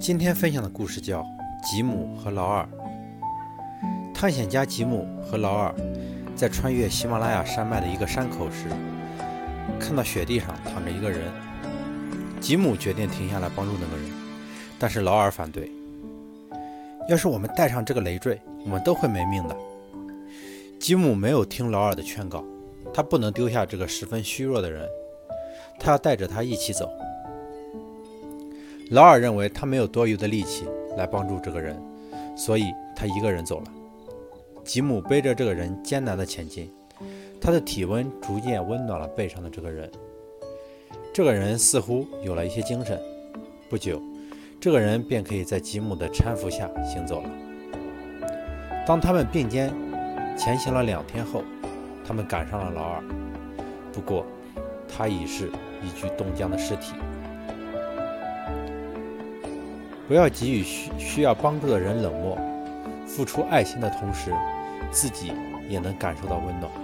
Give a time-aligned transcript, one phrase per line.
[0.00, 1.20] 今天分享的故事叫
[1.62, 2.66] 《吉姆和劳尔》。
[4.14, 5.74] 探险家吉姆和劳尔
[6.34, 8.68] 在穿越喜马拉雅山脉的一个山口时，
[9.78, 11.30] 看到雪地上躺着一个人。
[12.40, 14.10] 吉姆决定停下来帮助那个人，
[14.78, 15.70] 但是劳尔反对。
[17.08, 19.56] 要是我们带上这个累赘，我们都会没命的。
[20.80, 22.42] 吉姆没有听劳尔的劝告，
[22.94, 24.88] 他不能丢下这个十分虚弱的人，
[25.78, 26.90] 他要带着他一起走。
[28.92, 30.68] 劳尔认为他没有多余的力气
[30.98, 31.82] 来帮助这个人，
[32.36, 32.64] 所以
[32.94, 33.64] 他一个人走了。
[34.64, 36.70] 吉姆背着这个人艰难地前进，
[37.40, 39.90] 他的体温逐渐温暖了背上的这个人。
[41.10, 43.00] 这个人似乎有了一些精神，
[43.70, 43.98] 不久，
[44.60, 47.30] 这个人便可以在吉姆的搀扶下行走了。
[48.86, 49.72] 当他们并肩
[50.36, 51.42] 前行了两天后，
[52.06, 53.02] 他们赶上了劳尔，
[53.90, 54.26] 不过
[54.86, 55.50] 他已是
[55.82, 56.92] 一具冻僵的尸体。
[60.08, 62.36] 不要给予需需要帮助的人冷漠，
[63.06, 64.32] 付出爱心的同时，
[64.90, 65.32] 自己
[65.68, 66.81] 也能感受到温暖。